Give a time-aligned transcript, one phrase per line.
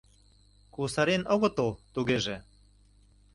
[0.73, 2.35] —Кусарен огытыл, тугеже?